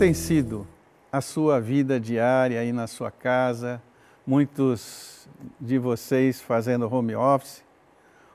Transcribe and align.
tem 0.00 0.14
sido 0.14 0.66
a 1.12 1.20
sua 1.20 1.60
vida 1.60 2.00
diária 2.00 2.58
aí 2.58 2.72
na 2.72 2.86
sua 2.86 3.10
casa? 3.10 3.82
Muitos 4.26 5.28
de 5.60 5.78
vocês 5.78 6.40
fazendo 6.40 6.90
home 6.90 7.14
office, 7.14 7.62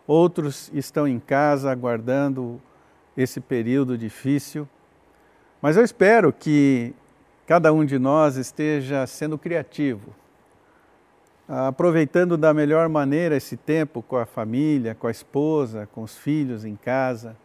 outros 0.06 0.70
estão 0.76 1.08
em 1.08 1.20
casa 1.20 1.72
aguardando 1.72 2.62
esse 3.18 3.42
período 3.42 3.98
difícil. 3.98 4.70
Mas 5.60 5.76
eu 5.76 5.84
espero 5.84 6.32
que 6.32 6.94
cada 7.48 7.74
um 7.74 7.84
de 7.84 7.98
nós 7.98 8.36
esteja 8.36 9.08
sendo 9.08 9.36
criativo, 9.36 10.14
aproveitando 11.48 12.38
da 12.38 12.54
melhor 12.54 12.88
maneira 12.90 13.36
esse 13.36 13.58
tempo 13.58 14.04
com 14.04 14.18
a 14.18 14.28
família, 14.28 14.94
com 14.94 15.08
a 15.08 15.12
esposa, 15.12 15.90
com 15.92 16.04
os 16.04 16.16
filhos 16.16 16.64
em 16.64 16.76
casa, 16.76 17.36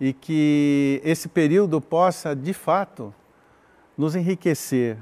e 0.00 0.12
que 0.12 1.00
esse 1.04 1.28
período 1.28 1.80
possa, 1.80 2.34
de 2.34 2.52
fato, 2.52 3.14
nos 3.96 4.16
enriquecer, 4.16 4.96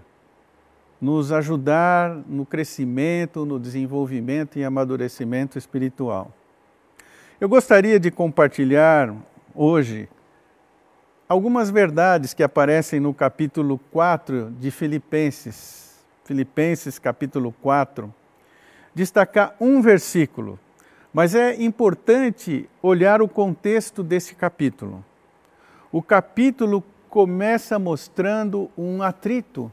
nos 1.01 1.33
ajudar 1.33 2.15
no 2.27 2.45
crescimento, 2.47 3.45
no 3.45 3.59
desenvolvimento 3.59 4.59
e 4.59 4.65
amadurecimento 4.65 5.59
espiritual. 5.59 6.33
Eu 7.41 7.49
gostaria 7.49 7.99
de 7.99 8.11
compartilhar 8.11 9.13
hoje 9.55 10.09
algumas 11.29 11.71
verdades 11.71 12.35
que 12.35 12.43
aparecem 12.43 13.01
no 13.01 13.13
capítulo 13.13 13.81
4 13.91 14.51
de 14.61 14.71
Filipenses. 14.71 16.05
Filipenses, 16.25 16.99
capítulo 16.99 17.53
4. 17.61 18.15
Destacar 18.95 19.57
um 19.59 19.81
versículo, 19.81 20.59
mas 21.13 21.35
é 21.35 21.61
importante 21.61 22.69
olhar 22.81 23.21
o 23.23 23.29
contexto 23.29 24.03
desse 24.03 24.35
capítulo. 24.35 25.05
O 25.91 26.03
capítulo 26.03 26.85
começa 27.13 27.79
mostrando 27.79 28.71
um 28.75 29.03
atrito 29.03 29.71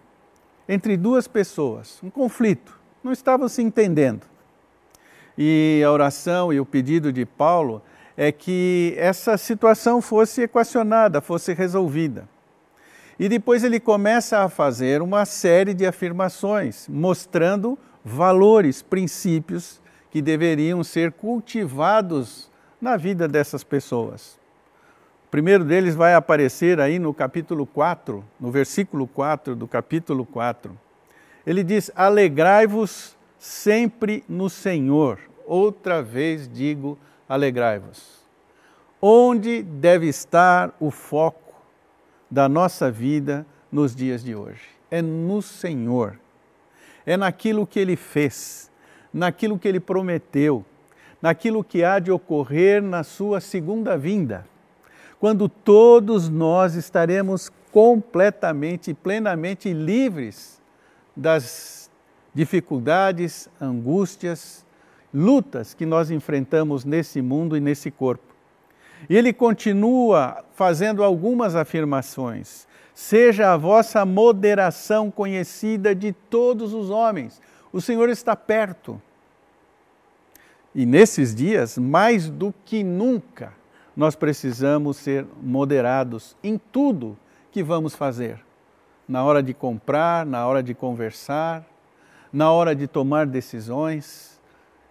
entre 0.67 0.97
duas 0.97 1.25
pessoas, 1.25 1.97
um 2.03 2.09
conflito. 2.09 2.77
Não 3.01 3.13
estavam 3.13 3.47
se 3.47 3.61
entendendo. 3.61 4.27
E 5.37 5.81
a 5.85 5.89
oração 5.89 6.51
e 6.51 6.59
o 6.59 6.65
pedido 6.65 7.13
de 7.13 7.25
Paulo 7.25 7.81
é 8.17 8.29
que 8.29 8.93
essa 8.97 9.37
situação 9.37 10.01
fosse 10.01 10.41
equacionada, 10.41 11.21
fosse 11.21 11.53
resolvida. 11.53 12.27
E 13.17 13.29
depois 13.29 13.63
ele 13.63 13.79
começa 13.79 14.39
a 14.39 14.49
fazer 14.49 15.01
uma 15.01 15.23
série 15.23 15.73
de 15.73 15.85
afirmações, 15.85 16.89
mostrando 16.89 17.79
valores, 18.03 18.81
princípios 18.81 19.81
que 20.11 20.21
deveriam 20.21 20.83
ser 20.83 21.13
cultivados 21.13 22.51
na 22.81 22.97
vida 22.97 23.29
dessas 23.29 23.63
pessoas. 23.63 24.38
O 25.29 25.31
primeiro 25.31 25.63
deles 25.63 25.93
vai 25.93 26.15
aparecer 26.15 26.79
aí 26.79 26.97
no 26.97 27.13
capítulo 27.13 27.63
4, 27.63 28.25
no 28.39 28.49
versículo 28.49 29.05
4 29.05 29.55
do 29.55 29.67
capítulo 29.67 30.25
4. 30.25 30.75
Ele 31.45 31.63
diz: 31.63 31.91
Alegrai-vos 31.95 33.15
sempre 33.37 34.23
no 34.27 34.49
Senhor. 34.49 35.19
Outra 35.45 36.01
vez 36.01 36.49
digo, 36.51 36.97
alegrai-vos. 37.29 38.25
Onde 38.99 39.61
deve 39.61 40.07
estar 40.07 40.75
o 40.79 40.89
foco 40.89 41.53
da 42.27 42.49
nossa 42.49 42.89
vida 42.89 43.45
nos 43.71 43.95
dias 43.95 44.23
de 44.23 44.33
hoje? 44.33 44.63
É 44.89 44.99
no 44.99 45.43
Senhor, 45.43 46.19
é 47.05 47.15
naquilo 47.15 47.67
que 47.67 47.79
Ele 47.79 47.95
fez, 47.95 48.71
naquilo 49.13 49.59
que 49.59 49.67
Ele 49.67 49.79
prometeu, 49.79 50.65
naquilo 51.21 51.63
que 51.63 51.83
há 51.83 51.99
de 51.99 52.11
ocorrer 52.11 52.81
na 52.81 53.03
Sua 53.03 53.39
segunda 53.39 53.95
vinda, 53.95 54.47
quando 55.19 55.49
todos 55.49 56.29
nós 56.29 56.75
estaremos 56.75 57.51
completamente 57.71 58.91
e 58.91 58.93
plenamente 58.93 59.73
livres 59.73 60.61
das 61.15 61.89
dificuldades, 62.33 63.49
angústias, 63.59 64.65
lutas 65.13 65.73
que 65.73 65.85
nós 65.85 66.09
enfrentamos 66.09 66.85
nesse 66.85 67.21
mundo 67.21 67.57
e 67.57 67.59
nesse 67.59 67.91
corpo. 67.91 68.33
E 69.09 69.15
ele 69.15 69.33
continua 69.33 70.43
fazendo 70.53 71.03
algumas 71.03 71.55
afirmações. 71.55 72.67
Seja 72.93 73.53
a 73.53 73.57
vossa 73.57 74.05
moderação 74.05 75.09
conhecida 75.09 75.95
de 75.95 76.11
todos 76.11 76.73
os 76.73 76.89
homens. 76.89 77.41
O 77.71 77.81
Senhor 77.81 78.09
está 78.09 78.35
perto. 78.35 79.01
E 80.75 80.85
nesses 80.85 81.33
dias, 81.33 81.77
mais 81.77 82.29
do 82.29 82.53
que 82.65 82.83
nunca, 82.83 83.53
nós 83.99 84.15
precisamos 84.15 84.95
ser 84.95 85.27
moderados 85.43 86.33
em 86.41 86.57
tudo 86.57 87.17
que 87.51 87.61
vamos 87.61 87.93
fazer. 87.93 88.39
Na 89.05 89.25
hora 89.25 89.43
de 89.43 89.53
comprar, 89.53 90.25
na 90.25 90.47
hora 90.47 90.63
de 90.63 90.73
conversar, 90.73 91.65
na 92.31 92.49
hora 92.49 92.73
de 92.73 92.87
tomar 92.87 93.27
decisões 93.27 94.39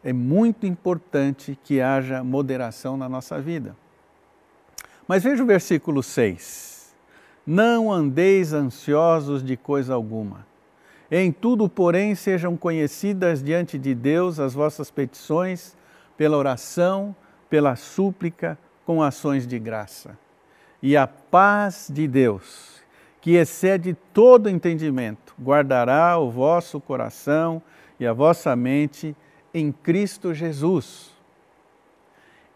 é 0.05 0.13
muito 0.13 0.67
importante 0.67 1.59
que 1.65 1.81
haja 1.81 2.23
moderação 2.23 2.99
na 2.99 3.09
nossa 3.09 3.41
vida. 3.41 3.75
Mas 5.09 5.23
veja 5.23 5.43
o 5.43 5.47
versículo 5.47 6.03
6. 6.03 6.95
Não 7.47 7.91
andeis 7.91 8.53
ansiosos 8.53 9.43
de 9.43 9.57
coisa 9.57 9.95
alguma. 9.95 10.47
Em 11.11 11.33
tudo, 11.33 11.67
porém, 11.67 12.15
sejam 12.15 12.59
conhecidas 12.59 13.43
diante 13.43 13.79
de 13.79 13.95
Deus 13.95 14.39
as 14.39 14.53
vossas 14.53 14.91
petições, 14.91 15.75
pela 16.15 16.37
oração, 16.37 17.17
pela 17.49 17.75
súplica, 17.75 18.59
com 18.88 19.03
ações 19.03 19.47
de 19.47 19.59
graça. 19.59 20.19
E 20.82 20.97
a 20.97 21.06
paz 21.06 21.91
de 21.93 22.09
Deus, 22.09 22.81
que 23.21 23.32
excede 23.32 23.94
todo 24.15 24.49
entendimento, 24.49 25.34
guardará 25.38 26.16
o 26.16 26.31
vosso 26.31 26.81
coração 26.81 27.60
e 28.00 28.06
a 28.06 28.15
vossa 28.15 28.56
mente 28.56 29.15
em 29.53 29.71
Cristo 29.71 30.32
Jesus. 30.32 31.10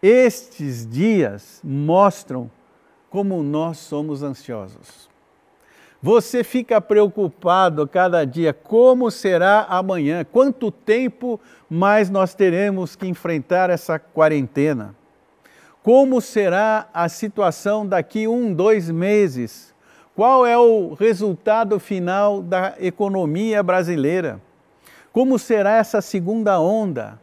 Estes 0.02 0.86
dias 0.86 1.60
mostram 1.62 2.50
como 3.10 3.42
nós 3.42 3.76
somos 3.76 4.22
ansiosos. 4.22 5.10
Você 6.00 6.42
fica 6.42 6.80
preocupado 6.80 7.86
cada 7.86 8.24
dia, 8.24 8.54
como 8.54 9.10
será 9.10 9.66
amanhã? 9.68 10.24
Quanto 10.24 10.70
tempo 10.70 11.38
mais 11.68 12.08
nós 12.08 12.34
teremos 12.34 12.96
que 12.96 13.06
enfrentar 13.06 13.68
essa 13.68 13.98
quarentena? 13.98 15.01
Como 15.82 16.20
será 16.20 16.88
a 16.94 17.08
situação 17.08 17.84
daqui 17.84 18.28
um, 18.28 18.54
dois 18.54 18.88
meses? 18.88 19.74
Qual 20.14 20.46
é 20.46 20.56
o 20.56 20.94
resultado 20.94 21.80
final 21.80 22.40
da 22.40 22.74
economia 22.78 23.62
brasileira? 23.62 24.40
Como 25.12 25.38
será 25.38 25.76
essa 25.76 26.00
segunda 26.00 26.60
onda? 26.60 27.18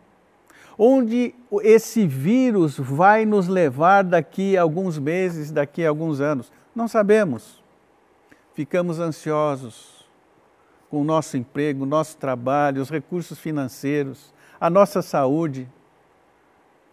Onde 0.77 1.33
esse 1.63 2.05
vírus 2.05 2.77
vai 2.77 3.25
nos 3.25 3.47
levar 3.47 4.03
daqui 4.03 4.57
a 4.57 4.61
alguns 4.61 4.99
meses, 4.99 5.51
daqui 5.51 5.85
a 5.85 5.89
alguns 5.89 6.19
anos? 6.19 6.51
Não 6.75 6.87
sabemos. 6.87 7.63
Ficamos 8.53 8.99
ansiosos 8.99 10.05
com 10.89 11.01
o 11.01 11.03
nosso 11.03 11.37
emprego, 11.37 11.85
nosso 11.85 12.17
trabalho, 12.17 12.81
os 12.81 12.89
recursos 12.89 13.39
financeiros, 13.39 14.33
a 14.59 14.69
nossa 14.69 15.01
saúde. 15.01 15.69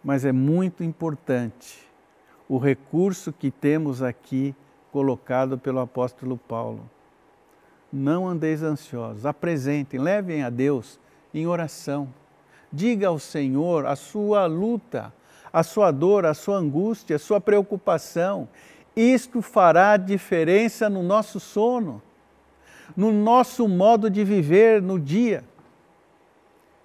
Mas 0.07 0.23
é 0.23 0.31
muito 0.31 0.85
importante 0.85 1.85
o 2.47 2.57
recurso 2.57 3.33
que 3.33 3.51
temos 3.51 4.01
aqui 4.01 4.55
colocado 4.89 5.57
pelo 5.57 5.81
apóstolo 5.81 6.37
Paulo 6.37 6.89
não 7.91 8.25
andeis 8.25 8.63
ansiosos, 8.63 9.25
apresentem, 9.25 9.99
levem 9.99 10.43
a 10.43 10.49
Deus 10.49 10.97
em 11.33 11.45
oração. 11.45 12.07
Diga 12.71 13.09
ao 13.09 13.19
Senhor 13.19 13.85
a 13.85 13.97
sua 13.97 14.45
luta, 14.45 15.13
a 15.51 15.61
sua 15.61 15.91
dor, 15.91 16.25
a 16.25 16.33
sua 16.33 16.55
angústia, 16.55 17.17
a 17.17 17.19
sua 17.19 17.41
preocupação. 17.41 18.47
Isto 18.95 19.41
fará 19.41 19.97
diferença 19.97 20.89
no 20.89 21.03
nosso 21.03 21.37
sono, 21.37 22.01
no 22.95 23.11
nosso 23.11 23.67
modo 23.67 24.09
de 24.09 24.23
viver 24.23 24.81
no 24.81 24.97
dia. 24.97 25.43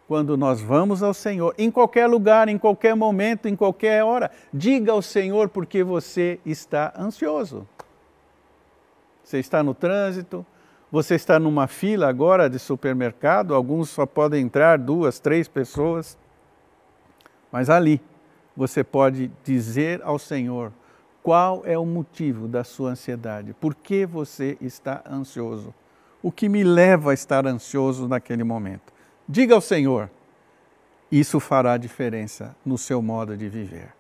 Quando 0.09 0.37
nós 0.37 0.61
vamos 0.61 1.03
ao 1.03 1.15
Senhor, 1.15 1.55
em 1.57 1.71
qualquer 1.71 2.07
lugar, 2.07 2.49
em 2.49 2.59
qualquer 2.59 2.95
momento, 2.95 3.47
em 3.47 3.57
qualquer 3.57 4.05
hora, 4.05 4.31
diga 4.53 4.93
ao 4.93 5.01
Senhor 5.01 5.49
porque 5.49 5.83
você 5.83 6.39
está 6.45 6.93
ansioso. 6.99 7.67
Você 9.23 9.39
está 9.39 9.63
no 9.63 9.73
trânsito, 9.73 10.45
você 10.91 11.15
está 11.15 11.39
numa 11.39 11.67
fila 11.67 12.09
agora 12.09 12.51
de 12.51 12.59
supermercado, 12.59 13.55
alguns 13.55 13.89
só 13.89 14.05
podem 14.05 14.45
entrar 14.45 14.79
duas, 14.79 15.19
três 15.19 15.49
pessoas, 15.49 16.19
mas 17.51 17.71
ali 17.71 17.99
você 18.55 18.85
pode 18.85 19.31
dizer 19.43 20.03
ao 20.03 20.19
Senhor 20.19 20.71
qual 21.23 21.63
é 21.65 21.79
o 21.79 21.87
motivo 21.87 22.47
da 22.47 22.63
sua 22.63 22.91
ansiedade, 22.91 23.55
por 23.55 23.75
que 23.75 24.05
você 24.05 24.59
está 24.61 25.03
ansioso, 25.11 25.73
o 26.23 26.31
que 26.31 26.49
me 26.49 26.63
leva 26.63 27.13
a 27.13 27.15
estar 27.15 27.47
ansioso 27.47 28.07
naquele 28.07 28.45
momento. 28.45 28.92
Diga 29.33 29.55
ao 29.55 29.63
Senhor, 29.63 30.11
isso 31.11 31.41
fará 31.41 31.79
diferença 31.79 32.55
no 32.67 32.77
seu 32.77 33.01
modo 33.01 33.35
de 33.35 33.49
viver. 33.49 33.95